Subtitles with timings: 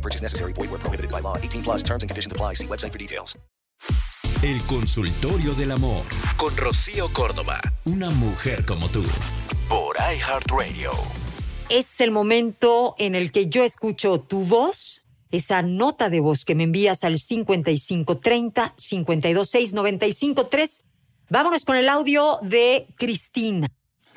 [0.00, 0.52] No purchase necessary.
[0.54, 1.36] Void where prohibited by law.
[1.36, 2.54] 18 plus terms and conditions apply.
[2.54, 3.38] See website for details.
[4.42, 6.02] El consultorio del amor
[6.38, 7.60] con Rocío Córdoba.
[7.84, 9.02] Una mujer como tú.
[9.68, 10.92] Por iHeartRadio.
[11.68, 16.54] Es el momento en el que yo escucho tu voz, esa nota de voz que
[16.54, 20.82] me envías al 5530 526 953.
[21.28, 23.68] Vámonos con el audio de Cristina.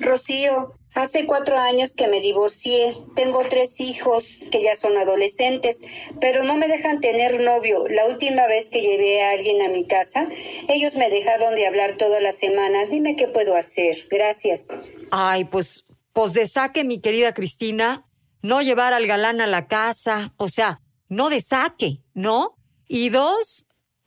[0.00, 2.94] Rocío, hace cuatro años que me divorcié.
[3.14, 7.86] Tengo tres hijos que ya son adolescentes, pero no me dejan tener novio.
[7.88, 10.26] La última vez que llevé a alguien a mi casa,
[10.68, 12.86] ellos me dejaron de hablar toda la semana.
[12.86, 13.96] Dime qué puedo hacer.
[14.10, 14.68] Gracias.
[15.10, 18.08] Ay, pues, pues de saque, mi querida Cristina,
[18.42, 22.56] no llevar al galán a la casa, o sea, no de saque, ¿no?
[22.88, 23.66] Y dos,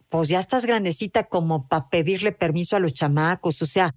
[0.10, 3.96] pues ya estás grandecita como para pedirle permiso a los chamacos, o sea,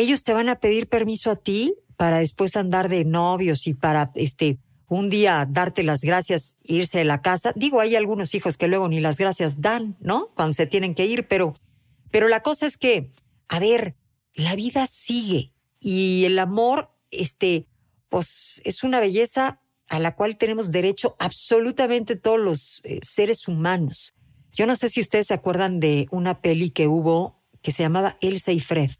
[0.00, 4.10] ellos te van a pedir permiso a ti para después andar de novios y para
[4.14, 7.52] este un día darte las gracias, irse de la casa.
[7.56, 10.28] Digo, hay algunos hijos que luego ni las gracias dan, ¿no?
[10.34, 11.54] Cuando se tienen que ir, pero
[12.10, 13.10] pero la cosa es que,
[13.48, 13.96] a ver,
[14.34, 17.66] la vida sigue y el amor este
[18.08, 24.14] pues es una belleza a la cual tenemos derecho absolutamente todos los eh, seres humanos.
[24.52, 28.16] Yo no sé si ustedes se acuerdan de una peli que hubo que se llamaba
[28.20, 28.90] Elsa y Fred.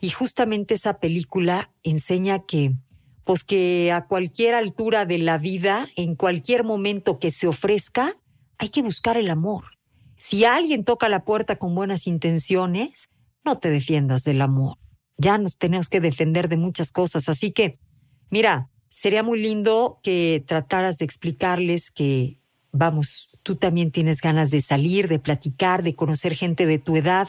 [0.00, 2.74] Y justamente esa película enseña que,
[3.24, 8.16] pues que a cualquier altura de la vida, en cualquier momento que se ofrezca,
[8.58, 9.64] hay que buscar el amor.
[10.16, 13.08] Si alguien toca la puerta con buenas intenciones,
[13.44, 14.78] no te defiendas del amor.
[15.16, 17.28] Ya nos tenemos que defender de muchas cosas.
[17.28, 17.78] Así que,
[18.30, 22.40] mira, sería muy lindo que trataras de explicarles que,
[22.72, 27.28] vamos, tú también tienes ganas de salir, de platicar, de conocer gente de tu edad,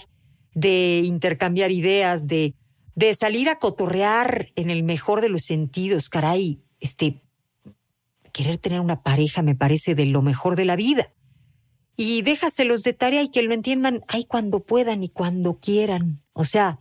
[0.53, 2.55] de intercambiar ideas, de,
[2.95, 7.21] de salir a cotorrear en el mejor de los sentidos, caray, este,
[8.31, 11.13] querer tener una pareja me parece de lo mejor de la vida.
[11.95, 16.23] Y déjaselos de tarea y que lo entiendan, ay, cuando puedan y cuando quieran.
[16.33, 16.79] O sea,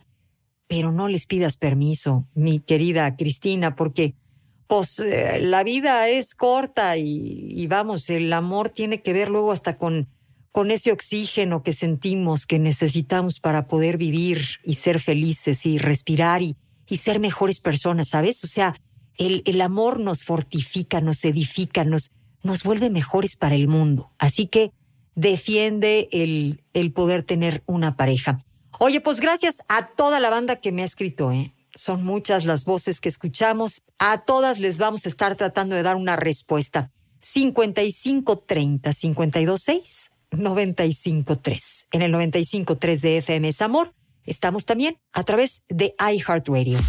[0.67, 4.15] pero no les pidas permiso, mi querida Cristina, porque
[4.67, 9.51] pues eh, la vida es corta y, y, vamos, el amor tiene que ver luego
[9.51, 10.07] hasta con,
[10.51, 16.41] con ese oxígeno que sentimos que necesitamos para poder vivir y ser felices y respirar
[16.41, 18.43] y, y ser mejores personas, ¿sabes?
[18.43, 18.75] O sea,
[19.17, 22.11] el, el amor nos fortifica, nos edifica, nos,
[22.41, 24.11] nos vuelve mejores para el mundo.
[24.17, 24.71] Así que
[25.15, 28.39] defiende el, el poder tener una pareja.
[28.79, 31.53] Oye, pues gracias a toda la banda que me ha escrito, ¿eh?
[31.75, 33.83] Son muchas las voces que escuchamos.
[33.99, 36.91] A todas les vamos a estar tratando de dar una respuesta.
[37.21, 41.87] 5530 526 953.
[41.91, 43.93] En el 953 de FM es Amor.
[44.25, 46.79] Estamos también a través de iHeartRadio.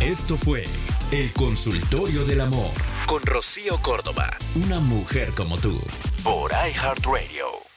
[0.00, 0.64] Esto fue
[1.12, 2.72] El Consultorio del Amor
[3.06, 4.36] con Rocío Córdoba.
[4.54, 5.78] Una mujer como tú.
[6.24, 7.67] Por iHeartRadio.